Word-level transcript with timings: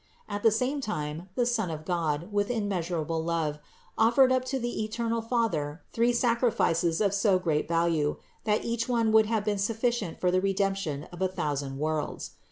At 0.27 0.41
the 0.41 0.49
same 0.49 0.81
time 0.81 1.29
the 1.35 1.45
Son 1.45 1.69
of 1.69 1.85
God, 1.85 2.33
with 2.33 2.49
immeasurable 2.49 3.23
love, 3.23 3.59
offered 3.99 4.31
up 4.31 4.43
to 4.45 4.57
the 4.57 4.83
eternal 4.83 5.21
Father 5.21 5.83
three 5.93 6.11
sacrifices 6.11 7.01
of 7.01 7.13
so 7.13 7.37
great 7.37 7.67
value 7.67 8.17
that 8.45 8.65
each 8.65 8.89
one 8.89 9.11
would 9.11 9.27
have 9.27 9.45
been 9.45 9.59
sufficient 9.59 10.19
for 10.19 10.31
the 10.31 10.41
Redemption 10.41 11.03
of 11.11 11.21
a 11.21 11.27
thousand 11.27 11.77
worlds. 11.77 12.31